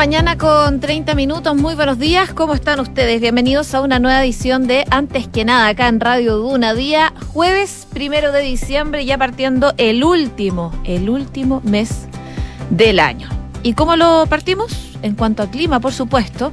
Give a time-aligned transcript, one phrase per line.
[0.00, 1.54] mañana con 30 minutos.
[1.54, 2.32] Muy buenos días.
[2.32, 3.20] ¿Cómo están ustedes?
[3.20, 6.72] Bienvenidos a una nueva edición de Antes que nada acá en Radio Duna.
[6.72, 12.06] Día jueves primero de diciembre, ya partiendo el último, el último mes
[12.70, 13.28] del año.
[13.62, 14.96] ¿Y cómo lo partimos?
[15.02, 16.50] En cuanto a clima, por supuesto.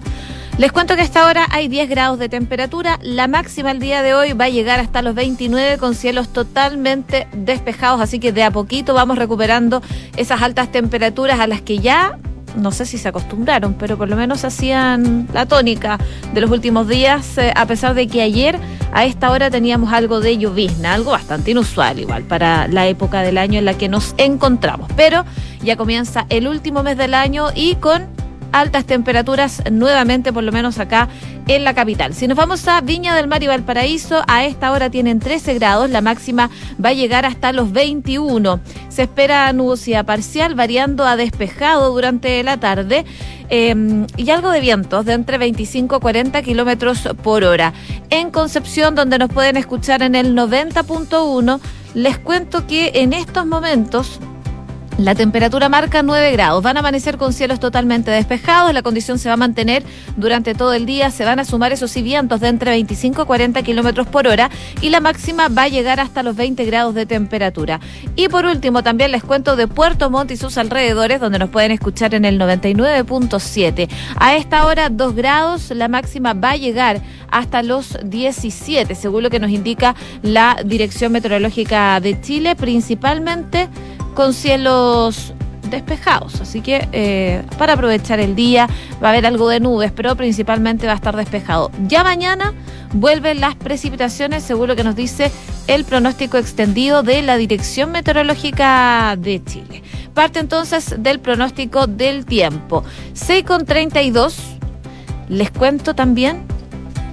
[0.58, 3.00] Les cuento que a esta hora hay 10 grados de temperatura.
[3.02, 7.30] La máxima el día de hoy va a llegar hasta los 29 con cielos totalmente
[7.32, 8.02] despejados.
[8.02, 9.82] Así que de a poquito vamos recuperando
[10.18, 12.20] esas altas temperaturas a las que ya
[12.56, 16.00] no sé si se acostumbraron, pero por lo menos hacían la tónica
[16.34, 18.60] de los últimos días, eh, a pesar de que ayer
[18.94, 23.38] a esta hora teníamos algo de llovizna, algo bastante inusual igual para la época del
[23.38, 24.90] año en la que nos encontramos.
[24.96, 25.26] Pero
[25.62, 28.08] ya comienza el último mes del año y con
[28.52, 31.10] altas temperaturas nuevamente, por lo menos acá
[31.48, 32.14] en la capital.
[32.14, 35.90] Si nos vamos a Viña del Mar y Valparaíso, a esta hora tienen 13 grados,
[35.90, 36.50] la máxima
[36.84, 38.60] va a llegar hasta los 21.
[38.90, 43.06] Se espera nubosidad parcial, variando a despejado durante la tarde.
[43.50, 47.74] Em, y algo de vientos de entre 25 a 40 kilómetros por hora.
[48.10, 51.62] En Concepción, donde nos pueden escuchar en el 90.1,
[51.94, 54.20] les cuento que en estos momentos
[54.98, 56.64] la temperatura marca 9 grados.
[56.64, 58.74] Van a amanecer con cielos totalmente despejados.
[58.74, 59.84] La condición se va a mantener
[60.16, 61.12] durante todo el día.
[61.12, 64.50] Se van a sumar esos vientos de entre 25 y 40 kilómetros por hora.
[64.82, 67.80] Y la máxima va a llegar hasta los 20 grados de temperatura.
[68.16, 71.72] Y por último, también les cuento de Puerto Montt y sus alrededores, donde nos pueden
[71.72, 73.90] escuchar en el 99.7.
[74.16, 75.70] A esta hora, 2 grados.
[75.72, 81.12] La máxima va a llegar hasta los 17, según lo que nos indica la Dirección
[81.12, 83.70] Meteorológica de Chile, principalmente
[84.18, 85.32] con cielos
[85.70, 90.16] despejados, así que eh, para aprovechar el día va a haber algo de nubes, pero
[90.16, 91.70] principalmente va a estar despejado.
[91.88, 92.56] Ya mañana
[92.94, 95.32] vuelven las precipitaciones, según lo que nos dice
[95.68, 99.84] el pronóstico extendido de la Dirección Meteorológica de Chile.
[100.16, 102.84] Parte entonces del pronóstico del tiempo.
[103.14, 104.36] 6 con 32,
[105.30, 106.44] les cuento también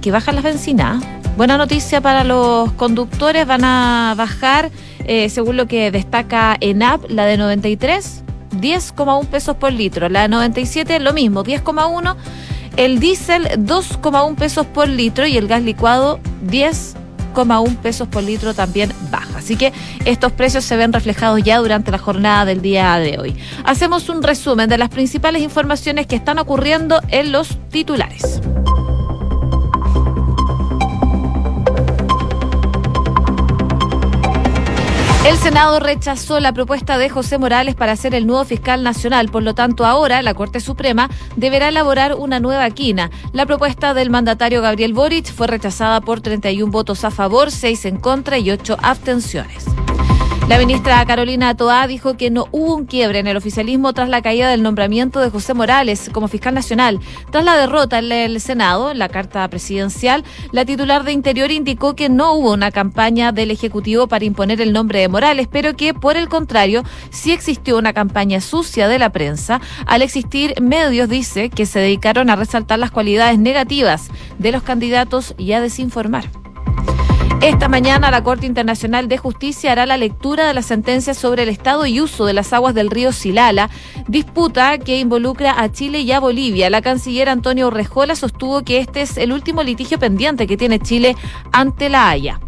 [0.01, 1.03] que bajan las bencinas.
[1.37, 4.71] Buena noticia para los conductores, van a bajar
[5.05, 10.07] eh, según lo que destaca ENAP, la de 93, 10,1 pesos por litro.
[10.07, 12.15] La de 97, lo mismo, 10,1.
[12.77, 15.27] El diésel, 2,1 pesos por litro.
[15.27, 19.39] Y el gas licuado, 10,1 pesos por litro también baja.
[19.39, 19.73] Así que
[20.05, 23.35] estos precios se ven reflejados ya durante la jornada del día de hoy.
[23.65, 28.41] Hacemos un resumen de las principales informaciones que están ocurriendo en los titulares.
[35.25, 39.29] El Senado rechazó la propuesta de José Morales para ser el nuevo fiscal nacional.
[39.29, 43.09] Por lo tanto, ahora la Corte Suprema deberá elaborar una nueva quina.
[43.33, 47.97] La propuesta del mandatario Gabriel Boric fue rechazada por 31 votos a favor, 6 en
[47.97, 49.65] contra y 8 abstenciones.
[50.47, 54.21] La ministra Carolina Toá dijo que no hubo un quiebre en el oficialismo tras la
[54.21, 56.99] caída del nombramiento de José Morales como fiscal nacional.
[57.31, 61.95] Tras la derrota en el Senado, en la carta presidencial, la titular de Interior indicó
[61.95, 65.95] que no hubo una campaña del Ejecutivo para imponer el nombre de Morales, pero que,
[65.95, 69.61] por el contrario, sí existió una campaña sucia de la prensa.
[69.87, 75.33] Al existir medios, dice, que se dedicaron a resaltar las cualidades negativas de los candidatos
[75.39, 76.29] y a desinformar.
[77.45, 81.49] Esta mañana la Corte Internacional de Justicia hará la lectura de la sentencia sobre el
[81.49, 83.69] estado y uso de las aguas del río Silala,
[84.07, 86.71] disputa que involucra a Chile y a Bolivia.
[86.71, 91.15] La canciller Antonio Rejola sostuvo que este es el último litigio pendiente que tiene Chile
[91.51, 92.39] ante la Haya.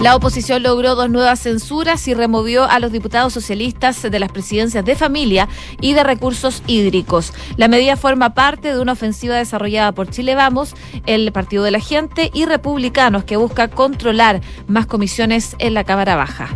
[0.00, 4.84] La oposición logró dos nuevas censuras y removió a los diputados socialistas de las presidencias
[4.84, 5.48] de familia
[5.80, 7.32] y de recursos hídricos.
[7.56, 10.74] La medida forma parte de una ofensiva desarrollada por Chile Vamos,
[11.06, 16.14] el Partido de la Gente y republicanos que busca controlar más comisiones en la Cámara
[16.14, 16.50] Baja.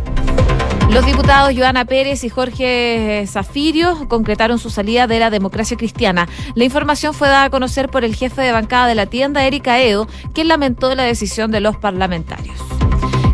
[0.91, 6.27] Los diputados Joana Pérez y Jorge Zafirio concretaron su salida de la democracia cristiana.
[6.53, 9.79] La información fue dada a conocer por el jefe de bancada de la tienda, Erika
[9.79, 12.70] Edo, quien lamentó la decisión de los parlamentarios.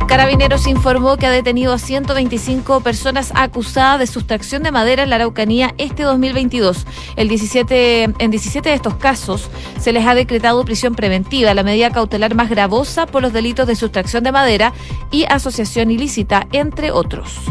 [0.07, 5.17] Carabineros informó que ha detenido a 125 personas acusadas de sustracción de madera en la
[5.17, 6.87] Araucanía este 2022.
[7.17, 11.91] El 17, en 17 de estos casos se les ha decretado prisión preventiva, la medida
[11.91, 14.71] cautelar más gravosa por los delitos de sustracción de madera
[15.11, 17.41] y asociación ilícita, entre otros.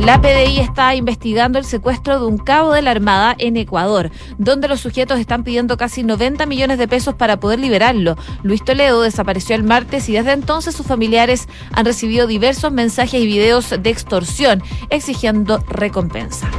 [0.00, 4.68] La PDI está investigando el secuestro de un cabo de la Armada en Ecuador, donde
[4.68, 8.16] los sujetos están pidiendo casi 90 millones de pesos para poder liberarlo.
[8.44, 13.26] Luis Toledo desapareció el martes y desde entonces sus familiares han recibido diversos mensajes y
[13.26, 16.50] videos de extorsión exigiendo recompensa.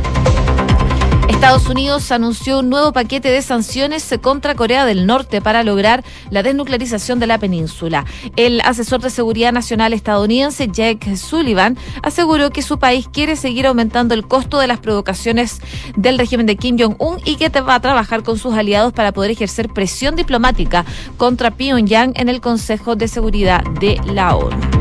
[1.27, 6.41] Estados Unidos anunció un nuevo paquete de sanciones contra Corea del Norte para lograr la
[6.41, 8.05] desnuclearización de la península.
[8.37, 14.13] El asesor de seguridad nacional estadounidense Jake Sullivan aseguró que su país quiere seguir aumentando
[14.13, 15.59] el costo de las provocaciones
[15.97, 19.31] del régimen de Kim Jong-un y que va a trabajar con sus aliados para poder
[19.31, 20.85] ejercer presión diplomática
[21.17, 24.78] contra Pyongyang en el Consejo de Seguridad de la ONU.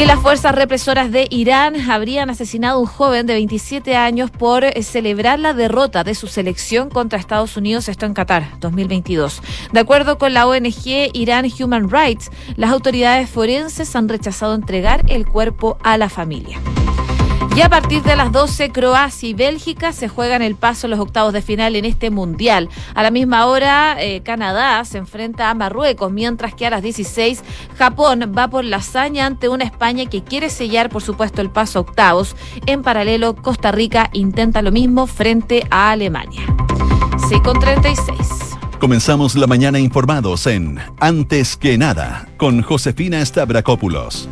[0.00, 4.64] Y las fuerzas represoras de Irán habrían asesinado a un joven de 27 años por
[4.64, 9.42] eh, celebrar la derrota de su selección contra Estados Unidos, esto en Qatar 2022.
[9.72, 15.26] De acuerdo con la ONG Iran Human Rights, las autoridades forenses han rechazado entregar el
[15.26, 16.58] cuerpo a la familia.
[17.56, 21.00] Y a partir de las 12, Croacia y Bélgica se juegan el paso en los
[21.00, 22.68] octavos de final en este mundial.
[22.94, 27.42] A la misma hora, eh, Canadá se enfrenta a Marruecos, mientras que a las 16,
[27.76, 31.80] Japón va por la hazaña ante una España que quiere sellar, por supuesto, el paso
[31.80, 32.36] a octavos.
[32.66, 36.42] En paralelo, Costa Rica intenta lo mismo frente a Alemania.
[37.28, 38.16] Sí, con 36.
[38.78, 44.28] Comenzamos la mañana informados en Antes que nada con Josefina Stavrakopoulos.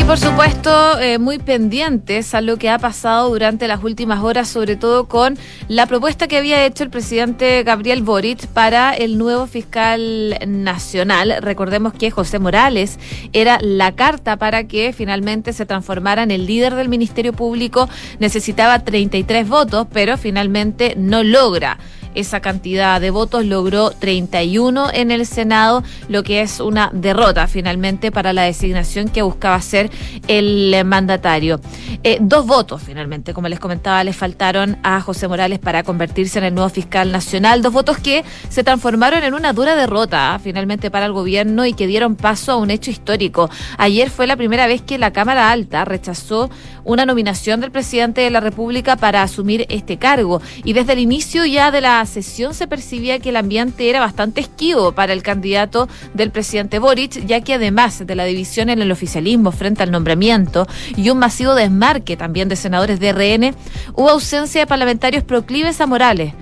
[0.00, 4.48] Y por supuesto, eh, muy pendientes a lo que ha pasado durante las últimas horas,
[4.48, 5.36] sobre todo con
[5.68, 11.36] la propuesta que había hecho el presidente Gabriel Boric para el nuevo fiscal nacional.
[11.42, 12.98] Recordemos que José Morales
[13.34, 17.86] era la carta para que finalmente se transformara en el líder del Ministerio Público.
[18.20, 21.78] Necesitaba 33 votos, pero finalmente no logra
[22.14, 28.12] esa cantidad de votos, logró 31 en el Senado, lo que es una derrota finalmente
[28.12, 29.90] para la designación que buscaba ser
[30.28, 31.60] el mandatario.
[32.02, 36.44] Eh, dos votos finalmente, como les comentaba, le faltaron a José Morales para convertirse en
[36.46, 40.38] el nuevo fiscal nacional, dos votos que se transformaron en una dura derrota ¿ah?
[40.38, 43.50] finalmente para el gobierno y que dieron paso a un hecho histórico.
[43.78, 46.50] Ayer fue la primera vez que la Cámara Alta rechazó
[46.84, 51.44] una nominación del presidente de la República para asumir este cargo y desde el inicio
[51.44, 55.88] ya de la sesión se percibía que el ambiente era bastante esquivo para el candidato
[56.14, 60.66] del presidente Boric, ya que además de la división en el oficialismo frente al nombramiento
[60.96, 63.54] y un masivo desmarque también de senadores de RN,
[63.94, 66.34] hubo ausencia de parlamentarios proclives a Morales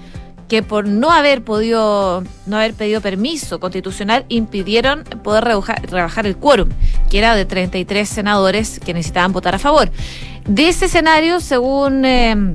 [0.49, 6.71] que por no haber podido, no haber pedido permiso constitucional, impidieron poder rebajar, el quórum,
[7.11, 9.91] que era de 33 senadores que necesitaban votar a favor.
[10.47, 12.55] De ese escenario, según eh,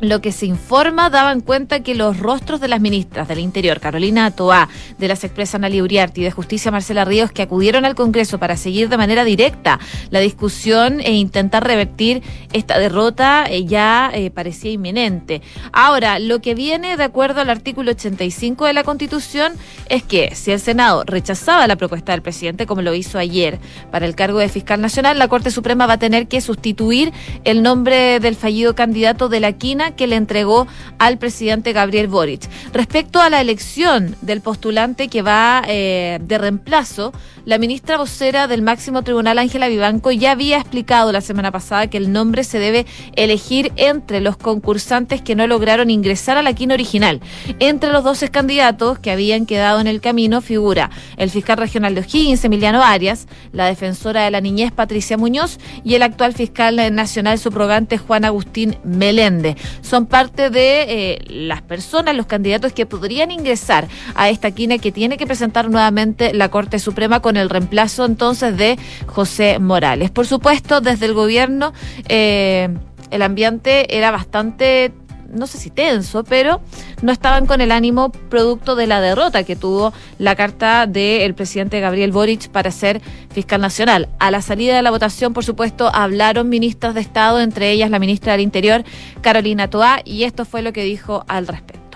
[0.00, 4.30] lo que se informa daban cuenta que los rostros de las ministras del Interior, Carolina
[4.30, 4.68] Toá,
[4.98, 8.56] de las expresas Ana Uriarte y de Justicia, Marcela Ríos, que acudieron al Congreso para
[8.56, 9.78] seguir de manera directa
[10.10, 12.22] la discusión e intentar revertir
[12.52, 15.42] esta derrota, eh, ya eh, parecía inminente.
[15.72, 19.52] Ahora, lo que viene de acuerdo al artículo 85 de la Constitución
[19.88, 23.58] es que si el Senado rechazaba la propuesta del presidente, como lo hizo ayer
[23.90, 27.12] para el cargo de fiscal nacional, la Corte Suprema va a tener que sustituir
[27.44, 30.66] el nombre del fallido candidato de la quina que le entregó
[30.98, 32.48] al presidente Gabriel Boric.
[32.72, 37.12] Respecto a la elección del postulante que va eh, de reemplazo,
[37.48, 41.96] la ministra vocera del máximo tribunal, Ángela Vivanco, ya había explicado la semana pasada que
[41.96, 42.84] el nombre se debe
[43.16, 47.22] elegir entre los concursantes que no lograron ingresar a la quina original.
[47.58, 52.02] Entre los 12 candidatos que habían quedado en el camino figura el fiscal regional de
[52.02, 57.38] O'Higgins, Emiliano Arias, la defensora de la niñez, Patricia Muñoz, y el actual fiscal nacional
[57.38, 63.88] subrogante, Juan Agustín Meléndez son parte de eh, las personas, los candidatos que podrían ingresar
[64.14, 68.56] a esta quina que tiene que presentar nuevamente la Corte Suprema con el reemplazo entonces
[68.56, 70.10] de José Morales.
[70.10, 71.72] Por supuesto, desde el gobierno
[72.08, 72.68] eh,
[73.10, 74.92] el ambiente era bastante
[75.32, 76.60] no sé si tenso, pero
[77.02, 81.80] no estaban con el ánimo producto de la derrota que tuvo la carta del presidente
[81.80, 84.08] Gabriel Boric para ser fiscal nacional.
[84.18, 87.98] A la salida de la votación, por supuesto, hablaron ministros de Estado, entre ellas la
[87.98, 88.84] ministra del Interior,
[89.20, 91.87] Carolina Toá, y esto fue lo que dijo al respecto.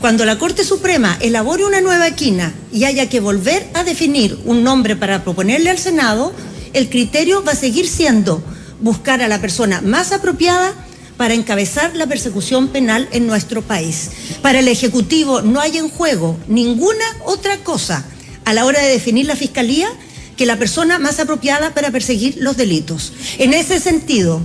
[0.00, 4.62] Cuando la Corte Suprema elabore una nueva quina y haya que volver a definir un
[4.62, 6.32] nombre para proponerle al Senado,
[6.74, 8.42] el criterio va a seguir siendo
[8.80, 10.74] buscar a la persona más apropiada
[11.16, 14.10] para encabezar la persecución penal en nuestro país.
[14.42, 18.04] Para el Ejecutivo no hay en juego ninguna otra cosa
[18.44, 19.88] a la hora de definir la Fiscalía
[20.36, 23.12] que la persona más apropiada para perseguir los delitos.
[23.38, 24.42] En ese sentido,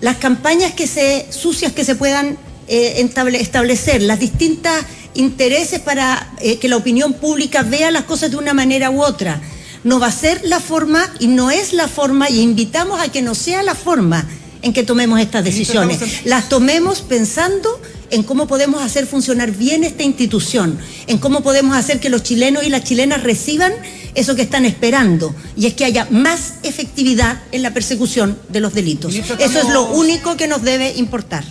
[0.00, 2.36] las campañas que se, sucias que se puedan
[2.68, 8.36] eh, establecer, las distintas intereses para eh, que la opinión pública vea las cosas de
[8.36, 9.40] una manera u otra,
[9.84, 13.22] no va a ser la forma y no es la forma y invitamos a que
[13.22, 14.26] no sea la forma
[14.62, 16.24] en que tomemos estas decisiones.
[16.24, 17.80] Las tomemos pensando
[18.10, 22.64] en cómo podemos hacer funcionar bien esta institución, en cómo podemos hacer que los chilenos
[22.64, 23.74] y las chilenas reciban
[24.14, 28.72] eso que están esperando, y es que haya más efectividad en la persecución de los
[28.72, 29.14] delitos.
[29.14, 31.44] Eso es lo único que nos debe importar.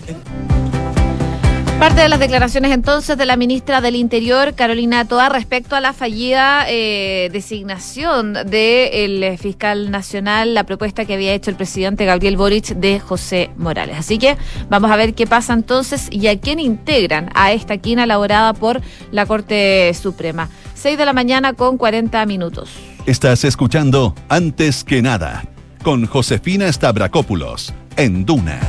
[1.84, 5.92] Parte de las declaraciones entonces de la ministra del Interior, Carolina Toa, respecto a la
[5.92, 12.68] fallida eh, designación del fiscal nacional, la propuesta que había hecho el presidente Gabriel Boric
[12.68, 13.98] de José Morales.
[13.98, 14.38] Así que
[14.70, 18.80] vamos a ver qué pasa entonces y a quién integran a esta quina elaborada por
[19.12, 20.48] la Corte Suprema.
[20.76, 22.70] 6 de la mañana con 40 minutos.
[23.06, 25.44] Estás escuchando Antes que nada
[25.84, 28.62] con Josefina Stavrakopoulos en Duna.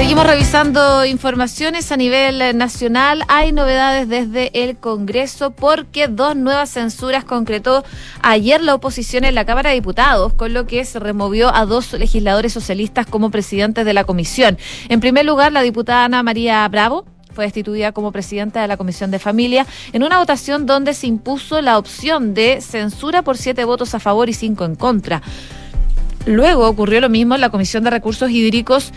[0.00, 3.22] Seguimos revisando informaciones a nivel nacional.
[3.28, 7.84] Hay novedades desde el Congreso porque dos nuevas censuras concretó
[8.22, 11.92] ayer la oposición en la Cámara de Diputados, con lo que se removió a dos
[11.92, 14.56] legisladores socialistas como presidentes de la comisión.
[14.88, 17.04] En primer lugar, la diputada Ana María Bravo
[17.34, 21.60] fue destituida como presidenta de la Comisión de Familia en una votación donde se impuso
[21.60, 25.20] la opción de censura por siete votos a favor y cinco en contra.
[26.24, 28.92] Luego ocurrió lo mismo en la Comisión de Recursos Hídricos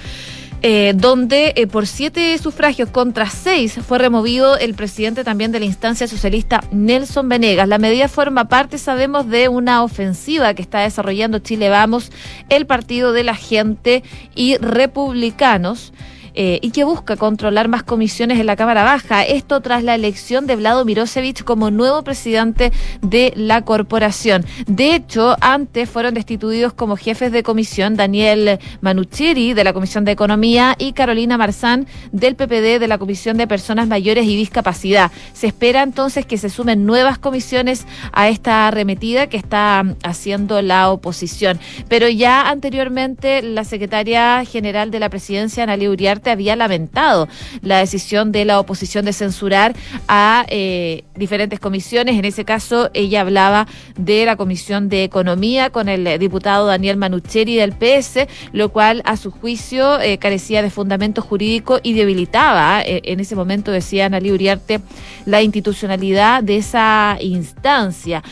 [0.65, 5.65] eh, donde eh, por siete sufragios contra seis fue removido el presidente también de la
[5.65, 7.67] instancia socialista Nelson Venegas.
[7.67, 12.13] La medida forma parte, sabemos, de una ofensiva que está desarrollando Chile Vamos,
[12.47, 14.03] el Partido de la Gente
[14.35, 15.91] y republicanos.
[16.35, 19.23] Eh, y que busca controlar más comisiones en la Cámara Baja.
[19.23, 22.71] Esto tras la elección de Vlado Mirosevich como nuevo presidente
[23.01, 24.43] de la corporación.
[24.65, 30.11] De hecho, antes fueron destituidos como jefes de comisión Daniel Manucheri de la Comisión de
[30.11, 35.11] Economía y Carolina Marzán del PPD de la Comisión de Personas Mayores y Discapacidad.
[35.33, 40.89] Se espera entonces que se sumen nuevas comisiones a esta arremetida que está haciendo la
[40.89, 41.59] oposición.
[41.87, 47.27] Pero ya anteriormente la secretaria general de la presidencia, Analia Uriarte, había lamentado
[47.61, 49.75] la decisión de la oposición de censurar
[50.07, 52.17] a eh, diferentes comisiones.
[52.17, 57.55] En ese caso, ella hablaba de la Comisión de Economía con el diputado Daniel Manucheri
[57.55, 63.01] del PS, lo cual a su juicio eh, carecía de fundamento jurídico y debilitaba, eh,
[63.05, 64.79] en ese momento decía Analí Uriarte,
[65.25, 68.23] la institucionalidad de esa instancia.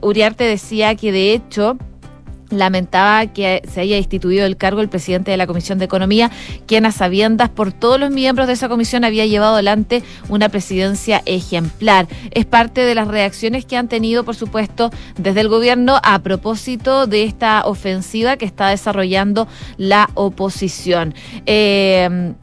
[0.00, 1.76] Uriarte decía que de hecho
[2.50, 6.30] lamentaba que se haya instituido el cargo el presidente de la Comisión de Economía,
[6.66, 11.22] quien a sabiendas por todos los miembros de esa comisión había llevado adelante una presidencia
[11.26, 12.08] ejemplar.
[12.30, 17.06] Es parte de las reacciones que han tenido, por supuesto, desde el gobierno a propósito
[17.06, 21.14] de esta ofensiva que está desarrollando la oposición.
[21.46, 22.34] Eh,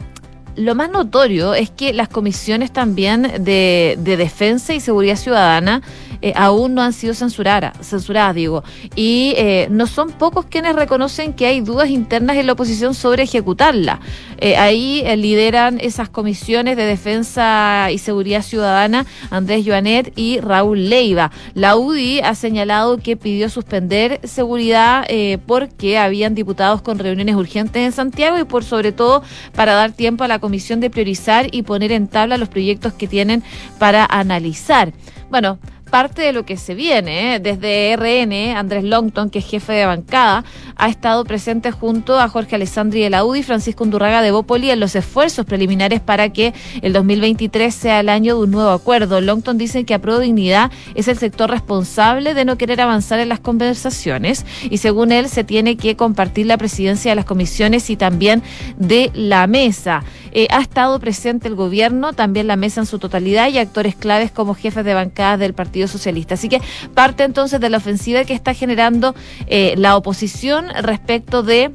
[0.55, 5.81] lo más notorio es que las comisiones también de, de defensa y seguridad ciudadana
[6.21, 8.63] eh, aún no han sido censuradas, censuradas digo.
[8.95, 13.21] Y eh, no son pocos quienes reconocen que hay dudas internas en la oposición sobre
[13.21, 13.99] ejecutarla.
[14.37, 21.31] Eh, ahí lideran esas comisiones de defensa y seguridad ciudadana Andrés Joanet y Raúl Leiva.
[21.53, 25.07] La UDI ha señalado que pidió suspender seguridad
[25.45, 30.23] porque habían diputados con reuniones urgentes en Santiago y por sobre todo para dar tiempo
[30.23, 33.41] a la comisión de priorizar y poner en tabla los proyectos que tienen
[33.79, 34.93] para analizar.
[35.31, 37.35] Bueno, parte de lo que se viene.
[37.35, 37.39] ¿eh?
[37.39, 40.43] Desde RN, Andrés Longton, que es jefe de bancada,
[40.75, 44.69] ha estado presente junto a Jorge Alessandri de la UDI y Francisco Undurraga de Bópoli
[44.71, 49.21] en los esfuerzos preliminares para que el 2023 sea el año de un nuevo acuerdo.
[49.21, 53.39] Longton dice que a Dignidad es el sector responsable de no querer avanzar en las
[53.39, 58.43] conversaciones y según él se tiene que compartir la presidencia de las comisiones y también
[58.77, 60.03] de la mesa.
[60.31, 64.31] Eh, ha estado presente el gobierno, también la mesa en su totalidad y actores claves
[64.31, 66.35] como jefes de bancada del Partido Socialista.
[66.35, 66.61] Así que
[66.93, 69.15] parte entonces de la ofensiva que está generando
[69.47, 71.71] eh, la oposición respecto de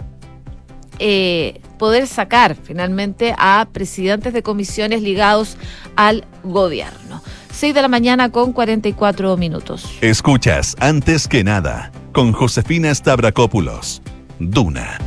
[0.99, 5.57] eh, poder sacar finalmente a presidentes de comisiones ligados
[5.97, 7.23] al gobierno.
[7.53, 9.87] 6 de la mañana con 44 minutos.
[10.01, 14.03] Escuchas antes que nada con Josefina Stavrakopoulos.
[14.39, 14.99] Duna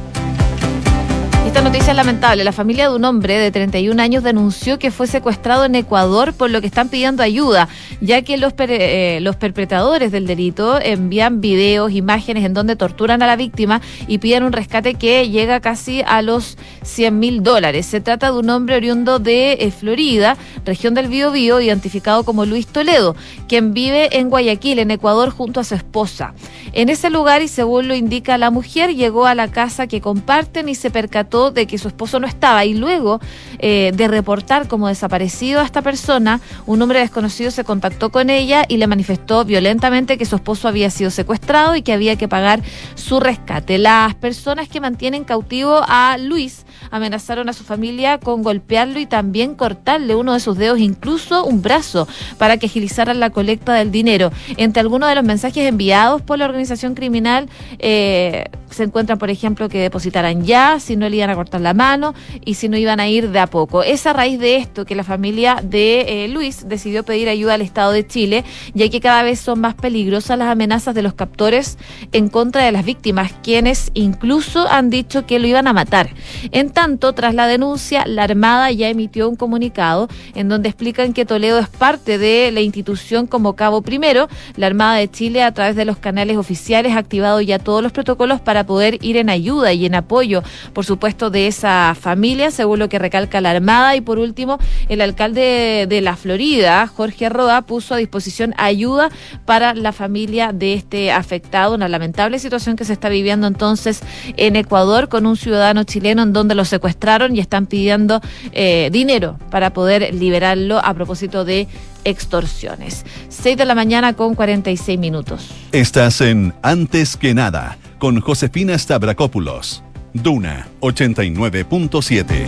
[1.53, 2.43] esta noticia es lamentable.
[2.43, 6.49] La familia de un hombre de 31 años denunció que fue secuestrado en Ecuador por
[6.49, 7.69] lo que están pidiendo ayuda,
[8.01, 13.27] ya que los, eh, los perpetradores del delito envían videos, imágenes en donde torturan a
[13.27, 17.85] la víctima y piden un rescate que llega casi a los 100 mil dólares.
[17.85, 22.65] Se trata de un hombre oriundo de eh, Florida, región del Biobío, identificado como Luis
[22.65, 23.15] Toledo,
[23.47, 26.33] quien vive en Guayaquil, en Ecuador, junto a su esposa.
[26.71, 30.67] En ese lugar, y según lo indica la mujer, llegó a la casa que comparten
[30.67, 33.19] y se percató de que su esposo no estaba y luego
[33.59, 38.65] eh, de reportar como desaparecido a esta persona, un hombre desconocido se contactó con ella
[38.67, 42.61] y le manifestó violentamente que su esposo había sido secuestrado y que había que pagar
[42.95, 43.77] su rescate.
[43.77, 49.55] Las personas que mantienen cautivo a Luis amenazaron a su familia con golpearlo y también
[49.55, 52.07] cortarle uno de sus dedos, incluso un brazo,
[52.37, 54.31] para que agilizaran la colecta del dinero.
[54.57, 59.69] Entre algunos de los mensajes enviados por la organización criminal eh, se encuentran, por ejemplo,
[59.69, 62.13] que depositaran ya, si no le iban cortar la mano
[62.45, 63.83] y si no iban a ir de a poco.
[63.83, 67.61] Es a raíz de esto que la familia de eh, Luis decidió pedir ayuda al
[67.61, 71.77] Estado de Chile, ya que cada vez son más peligrosas las amenazas de los captores
[72.11, 76.09] en contra de las víctimas, quienes incluso han dicho que lo iban a matar.
[76.51, 81.25] En tanto, tras la denuncia, la Armada ya emitió un comunicado en donde explican que
[81.25, 84.27] Toledo es parte de la institución como cabo primero.
[84.55, 87.91] La Armada de Chile, a través de los canales oficiales, ha activado ya todos los
[87.91, 92.79] protocolos para poder ir en ayuda y en apoyo, por supuesto, de esa familia, según
[92.79, 93.95] lo que recalca la Armada.
[93.95, 99.09] Y por último, el alcalde de la Florida, Jorge Roa, puso a disposición ayuda
[99.45, 101.75] para la familia de este afectado.
[101.75, 104.01] Una lamentable situación que se está viviendo entonces
[104.37, 109.37] en Ecuador con un ciudadano chileno en donde lo secuestraron y están pidiendo eh, dinero
[109.49, 111.67] para poder liberarlo a propósito de
[112.03, 113.05] extorsiones.
[113.29, 115.49] 6 de la mañana con 46 minutos.
[115.71, 119.83] Estás en Antes que nada con Josefina Stavrakopoulos.
[120.13, 122.47] Duna 89.7.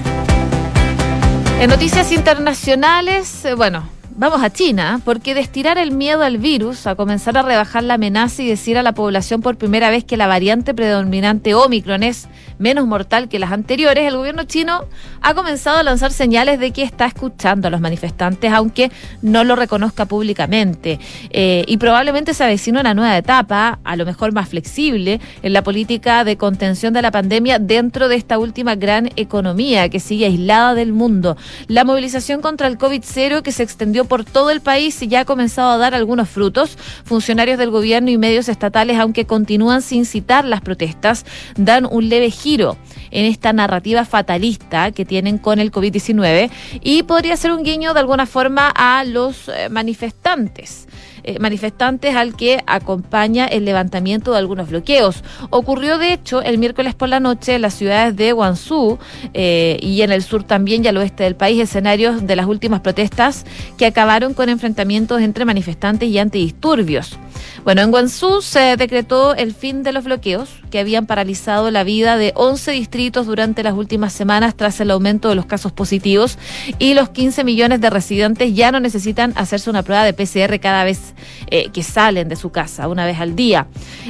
[1.59, 6.95] En noticias internacionales, eh, bueno, Vamos a China, porque destirar el miedo al virus, a
[6.95, 10.25] comenzar a rebajar la amenaza y decir a la población por primera vez que la
[10.25, 14.85] variante predominante Omicron es menos mortal que las anteriores, el gobierno chino
[15.21, 18.89] ha comenzado a lanzar señales de que está escuchando a los manifestantes, aunque
[19.21, 20.97] no lo reconozca públicamente.
[21.31, 25.61] Eh, y probablemente se avecina una nueva etapa, a lo mejor más flexible, en la
[25.61, 30.73] política de contención de la pandemia dentro de esta última gran economía que sigue aislada
[30.73, 31.35] del mundo.
[31.67, 35.25] La movilización contra el COVID-0 que se extendió por todo el país y ya ha
[35.25, 36.77] comenzado a dar algunos frutos.
[37.03, 42.31] Funcionarios del gobierno y medios estatales, aunque continúan sin citar las protestas, dan un leve
[42.31, 42.77] giro
[43.11, 46.49] en esta narrativa fatalista que tienen con el COVID-19
[46.81, 50.87] y podría ser un guiño de alguna forma a los eh, manifestantes.
[51.27, 55.23] Eh, manifestantes al que acompaña el levantamiento de algunos bloqueos.
[55.49, 58.99] Ocurrió, de hecho, el miércoles por la noche en las ciudades de Guangzhou
[59.33, 62.81] eh, y en el sur también y al oeste del país, escenarios de las últimas
[62.81, 63.43] protestas
[63.75, 67.17] que acabaron con enfrentamientos entre manifestantes y antidisturbios.
[67.63, 72.17] Bueno, en Guangzhou se decretó el fin de los bloqueos que habían paralizado la vida
[72.17, 76.37] de 11 distritos durante las últimas semanas tras el aumento de los casos positivos
[76.77, 80.83] y los 15 millones de residentes ya no necesitan hacerse una prueba de PCR cada
[80.83, 81.14] vez
[81.47, 83.67] eh, que salen de su casa, una vez al día.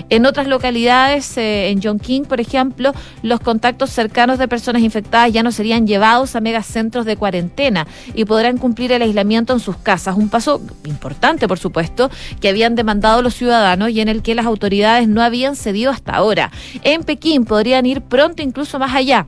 [0.10, 5.44] En otras localidades, eh, en Chongqing, por ejemplo, los contactos cercanos de personas infectadas ya
[5.44, 10.16] no serían llevados a megacentros de cuarentena y podrán cumplir el aislamiento en sus casas.
[10.18, 14.46] Un paso importante, por supuesto, que habían demandado los ciudadanos y en el que las
[14.46, 16.52] autoridades no habían cedido hasta ahora.
[16.84, 19.28] En Pekín podrían ir pronto incluso más allá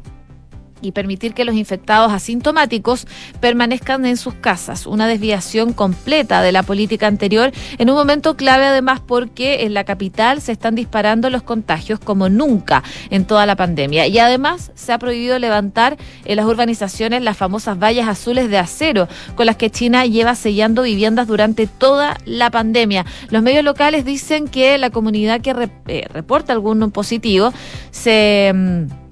[0.81, 3.07] y permitir que los infectados asintomáticos
[3.39, 4.85] permanezcan en sus casas.
[4.85, 9.83] Una desviación completa de la política anterior en un momento clave además porque en la
[9.83, 14.07] capital se están disparando los contagios como nunca en toda la pandemia.
[14.07, 19.07] Y además se ha prohibido levantar en las urbanizaciones las famosas vallas azules de acero
[19.35, 23.05] con las que China lleva sellando viviendas durante toda la pandemia.
[23.29, 27.53] Los medios locales dicen que la comunidad que eh, reporta algún positivo
[27.91, 29.06] se mm,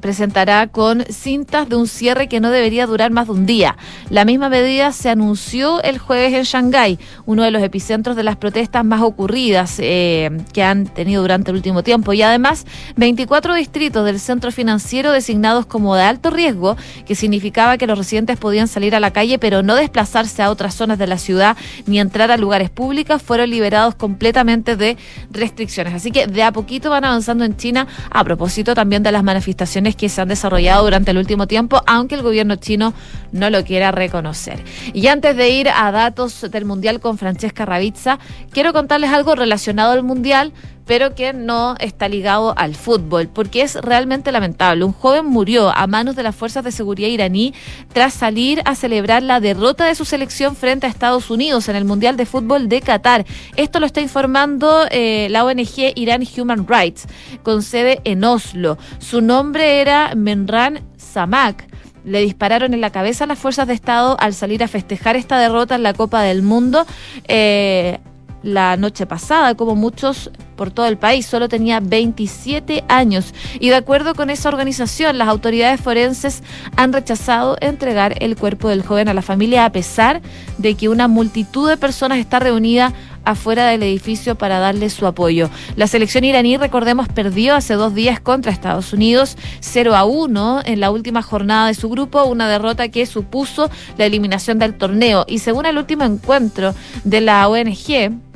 [0.00, 3.76] presentará con cintas de un cierre que no debería durar más de un día.
[4.08, 8.36] La misma medida se anunció el jueves en Shanghái, uno de los epicentros de las
[8.36, 12.12] protestas más ocurridas eh, que han tenido durante el último tiempo.
[12.12, 17.86] Y además, 24 distritos del centro financiero designados como de alto riesgo, que significaba que
[17.86, 21.18] los residentes podían salir a la calle pero no desplazarse a otras zonas de la
[21.18, 24.96] ciudad ni entrar a lugares públicos, fueron liberados completamente de
[25.30, 25.94] restricciones.
[25.94, 29.89] Así que de a poquito van avanzando en China a propósito también de las manifestaciones
[29.96, 32.94] que se han desarrollado durante el último tiempo, aunque el gobierno chino
[33.32, 34.62] no lo quiera reconocer.
[34.92, 38.18] Y antes de ir a datos del Mundial con Francesca Ravizza,
[38.52, 40.52] quiero contarles algo relacionado al Mundial,
[40.90, 44.82] pero que no está ligado al fútbol, porque es realmente lamentable.
[44.82, 47.54] Un joven murió a manos de las fuerzas de seguridad iraní
[47.92, 51.84] tras salir a celebrar la derrota de su selección frente a Estados Unidos en el
[51.84, 53.24] Mundial de Fútbol de Qatar.
[53.54, 57.06] Esto lo está informando eh, la ONG Iran Human Rights,
[57.44, 58.76] con sede en Oslo.
[58.98, 61.68] Su nombre era Menran Samak.
[62.04, 65.38] Le dispararon en la cabeza a las fuerzas de Estado al salir a festejar esta
[65.38, 66.84] derrota en la Copa del Mundo.
[67.28, 68.00] Eh,
[68.42, 71.26] la noche pasada, como muchos por todo el país.
[71.26, 73.32] Solo tenía 27 años.
[73.60, 76.42] Y de acuerdo con esa organización, las autoridades forenses
[76.76, 80.20] han rechazado entregar el cuerpo del joven a la familia a pesar
[80.58, 82.92] de que una multitud de personas está reunida
[83.24, 85.50] afuera del edificio para darle su apoyo.
[85.76, 90.80] La selección iraní, recordemos, perdió hace dos días contra Estados Unidos 0 a 1 en
[90.80, 95.24] la última jornada de su grupo, una derrota que supuso la eliminación del torneo.
[95.28, 96.74] Y según el último encuentro
[97.04, 98.29] de la ONG,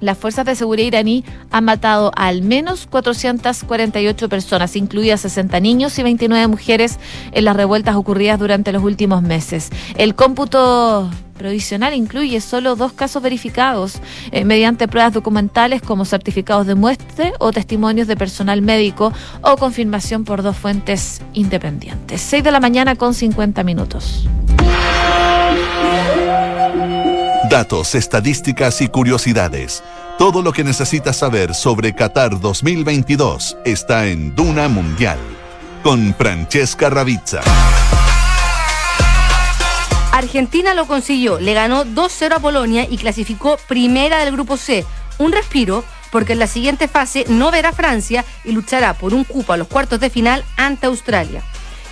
[0.00, 5.98] las fuerzas de seguridad iraní han matado a al menos 448 personas, incluidas 60 niños
[5.98, 6.98] y 29 mujeres,
[7.32, 9.70] en las revueltas ocurridas durante los últimos meses.
[9.96, 14.00] El cómputo provisional incluye solo dos casos verificados
[14.32, 20.24] eh, mediante pruebas documentales como certificados de muestre o testimonios de personal médico o confirmación
[20.24, 22.20] por dos fuentes independientes.
[22.22, 24.26] 6 de la mañana con 50 minutos.
[27.56, 29.82] Datos, estadísticas y curiosidades.
[30.18, 35.18] Todo lo que necesitas saber sobre Qatar 2022 está en Duna Mundial
[35.82, 37.40] con Francesca Ravizza.
[40.12, 44.84] Argentina lo consiguió, le ganó 2-0 a Polonia y clasificó primera del grupo C.
[45.16, 49.54] Un respiro porque en la siguiente fase no verá Francia y luchará por un cupo
[49.54, 51.42] a los cuartos de final ante Australia.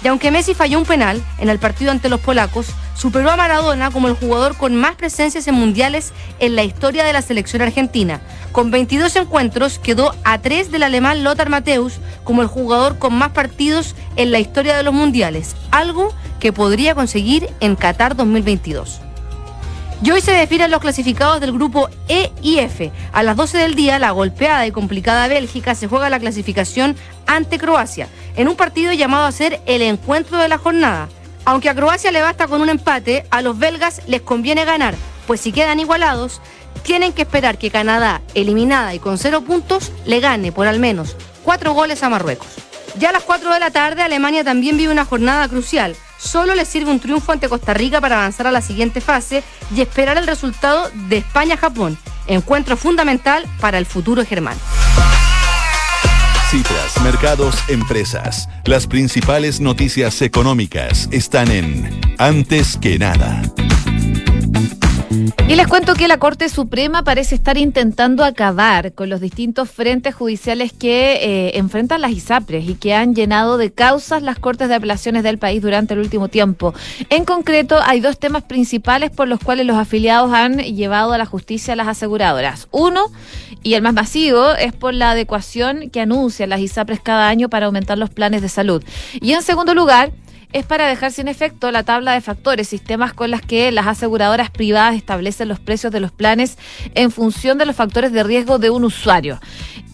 [0.04, 3.90] Y aunque Messi falló un penal en el partido ante los polacos, superó a Maradona
[3.90, 8.20] como el jugador con más presencias en mundiales en la historia de la selección argentina.
[8.52, 13.30] Con 22 encuentros quedó a 3 del alemán Lothar Matthäus como el jugador con más
[13.30, 19.00] partidos en la historia de los mundiales, algo que podría conseguir en Qatar 2022.
[20.04, 22.92] Y hoy se definen los clasificados del grupo E y F.
[23.14, 26.94] A las 12 del día, la golpeada y complicada Bélgica se juega la clasificación
[27.26, 31.08] ante Croacia, en un partido llamado a ser el encuentro de la jornada.
[31.46, 34.94] Aunque a Croacia le basta con un empate, a los belgas les conviene ganar,
[35.26, 36.42] pues si quedan igualados,
[36.82, 41.16] tienen que esperar que Canadá, eliminada y con cero puntos, le gane por al menos
[41.44, 42.48] cuatro goles a Marruecos.
[42.98, 45.96] Ya a las 4 de la tarde, Alemania también vive una jornada crucial.
[46.24, 49.44] Solo le sirve un triunfo ante Costa Rica para avanzar a la siguiente fase
[49.76, 54.56] y esperar el resultado de España-Japón, encuentro fundamental para el futuro germán.
[56.50, 58.48] Cifras, mercados, empresas.
[58.64, 63.42] Las principales noticias económicas están en Antes que nada.
[65.46, 70.14] Y les cuento que la Corte Suprema parece estar intentando acabar con los distintos frentes
[70.14, 74.76] judiciales que eh, enfrentan las ISAPRES y que han llenado de causas las Cortes de
[74.76, 76.72] Apelaciones del país durante el último tiempo.
[77.10, 81.26] En concreto, hay dos temas principales por los cuales los afiliados han llevado a la
[81.26, 82.68] justicia a las aseguradoras.
[82.70, 83.12] Uno,
[83.62, 87.66] y el más masivo, es por la adecuación que anuncian las ISAPRES cada año para
[87.66, 88.82] aumentar los planes de salud.
[89.20, 90.10] Y en segundo lugar,
[90.54, 94.50] es para dejar sin efecto la tabla de factores, sistemas con las que las aseguradoras
[94.50, 96.56] privadas establecen los precios de los planes
[96.94, 99.40] en función de los factores de riesgo de un usuario.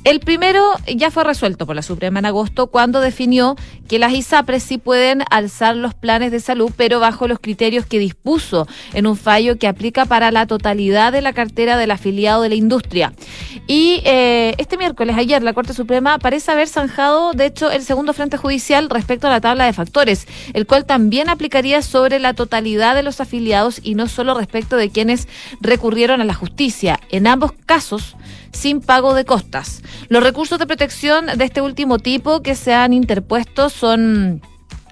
[0.02, 4.62] El primero ya fue resuelto por la Suprema en agosto cuando definió que las ISAPRES
[4.62, 9.14] sí pueden alzar los planes de salud, pero bajo los criterios que dispuso en un
[9.14, 13.12] fallo que aplica para la totalidad de la cartera del afiliado de la industria.
[13.66, 18.14] Y eh, este miércoles, ayer, la Corte Suprema parece haber zanjado, de hecho, el segundo
[18.14, 22.94] frente judicial respecto a la tabla de factores, el cual también aplicaría sobre la totalidad
[22.94, 25.28] de los afiliados y no solo respecto de quienes
[25.60, 27.00] recurrieron a la justicia.
[27.10, 28.16] En ambos casos,
[28.52, 29.82] sin pago de costas.
[30.08, 34.42] Los recursos de protección de este último tipo que se han interpuesto son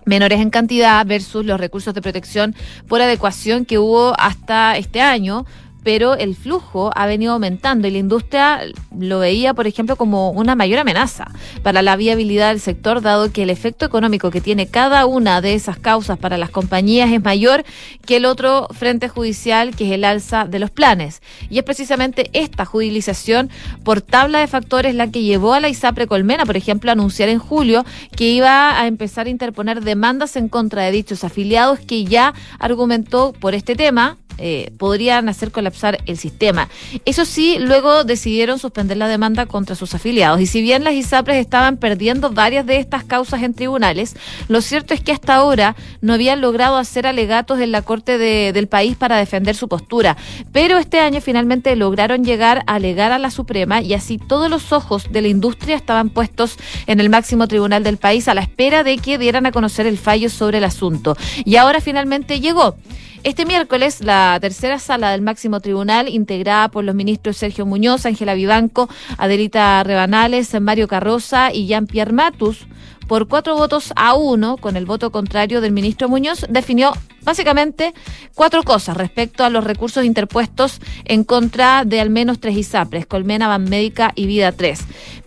[0.05, 2.55] menores en cantidad versus los recursos de protección
[2.89, 5.45] por adecuación que hubo hasta este año
[5.89, 8.61] pero el flujo ha venido aumentando y la industria
[8.95, 11.31] lo veía, por ejemplo, como una mayor amenaza
[11.63, 15.55] para la viabilidad del sector, dado que el efecto económico que tiene cada una de
[15.55, 17.65] esas causas para las compañías es mayor
[18.05, 21.23] que el otro frente judicial, que es el alza de los planes.
[21.49, 23.49] Y es precisamente esta judicialización
[23.83, 27.31] por tabla de factores la que llevó a la ISAPRE Colmena, por ejemplo, a anunciar
[27.31, 32.05] en julio que iba a empezar a interponer demandas en contra de dichos afiliados que
[32.05, 36.69] ya argumentó por este tema eh, podrían hacer colapsar el sistema.
[37.05, 40.41] Eso sí, luego decidieron suspender la demanda contra sus afiliados.
[40.41, 44.17] Y si bien las ISAPRES estaban perdiendo varias de estas causas en tribunales,
[44.49, 48.69] lo cierto es que hasta ahora no habían logrado hacer alegatos en la Corte del
[48.69, 50.17] país para defender su postura.
[50.53, 54.73] Pero este año finalmente lograron llegar a alegar a la Suprema y así todos los
[54.73, 58.83] ojos de la industria estaban puestos en el máximo tribunal del país a la espera
[58.85, 61.17] de que dieran a conocer el fallo sobre el asunto.
[61.45, 62.77] Y ahora finalmente llegó.
[63.25, 68.35] Este miércoles, la tercera sala del máximo tribunal, integrada por los ministros Sergio Muñoz, Ángela
[68.35, 72.69] Vivanco, Adelita Rebanales, Mario Carroza y Jean-Pierre Matus,
[73.09, 76.93] por cuatro votos a uno, con el voto contrario del ministro Muñoz, definió
[77.23, 77.95] básicamente
[78.35, 83.49] cuatro cosas respecto a los recursos interpuestos en contra de al menos tres ISAPRES, Colmena,
[83.49, 84.81] Banmédica y Vida 3.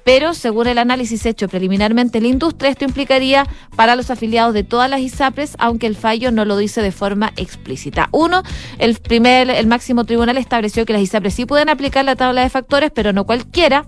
[0.03, 4.63] Pero según el análisis hecho preliminarmente en la industria, esto implicaría para los afiliados de
[4.63, 8.09] todas las ISAPRES, aunque el fallo no lo dice de forma explícita.
[8.11, 8.43] Uno,
[8.77, 12.49] el primer, el máximo tribunal estableció que las ISAPRES sí pueden aplicar la tabla de
[12.49, 13.85] factores, pero no cualquiera.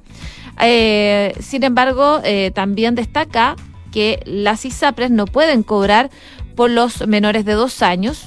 [0.62, 3.56] Eh, sin embargo, eh, también destaca
[3.94, 6.10] que las ISAPRES no pueden cobrar
[6.56, 8.26] por los menores de dos años.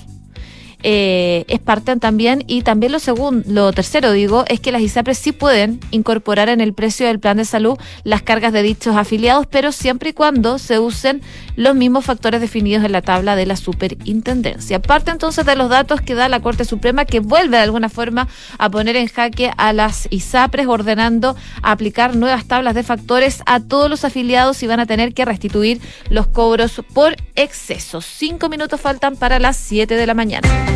[0.89, 5.19] Eh, es parte también y también lo segundo, lo tercero digo, es que las ISAPRES
[5.19, 9.49] sí pueden incorporar en el precio del plan de salud las cargas de dichos afiliados,
[9.49, 11.23] pero siempre y cuando se usen
[11.57, 14.81] los mismos factores definidos en la tabla de la superintendencia.
[14.81, 18.29] Parte entonces de los datos que da la Corte Suprema que vuelve de alguna forma
[18.57, 23.91] a poner en jaque a las ISAPRES ordenando aplicar nuevas tablas de factores a todos
[23.91, 28.01] los afiliados y van a tener que restituir los cobros por exceso.
[28.01, 30.76] Cinco minutos faltan para las siete de la mañana.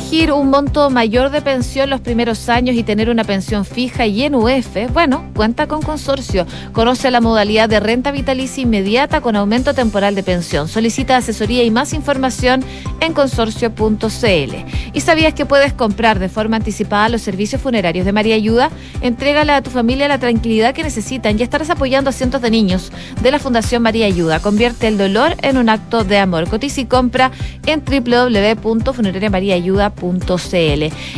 [0.00, 4.22] Elegir un monto mayor de pensión los primeros años y tener una pensión fija y
[4.22, 6.46] en UF, bueno, cuenta con consorcio.
[6.72, 10.68] Conoce la modalidad de renta vitalicia inmediata con aumento temporal de pensión.
[10.68, 12.64] Solicita asesoría y más información
[13.00, 14.54] en consorcio.cl.
[14.92, 18.70] ¿Y sabías que puedes comprar de forma anticipada los servicios funerarios de María Ayuda?
[19.02, 22.90] Entrégale a tu familia la tranquilidad que necesitan y estarás apoyando a cientos de niños
[23.22, 24.40] de la Fundación María Ayuda.
[24.40, 26.48] Convierte el dolor en un acto de amor.
[26.48, 27.32] Cotiza y compra
[27.66, 29.89] en www.funerariamariayuda.com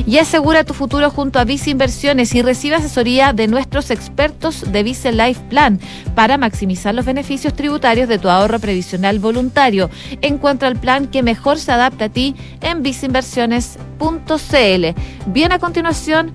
[0.06, 4.82] Y asegura tu futuro junto a Vice Inversiones y recibe asesoría de nuestros expertos de
[4.82, 5.80] Vice Life Plan
[6.14, 9.90] para maximizar los beneficios tributarios de tu ahorro previsional voluntario.
[10.20, 15.00] Encuentra el plan que mejor se adapta a ti en viceinversiones.cl.
[15.26, 16.30] Bien a continuación,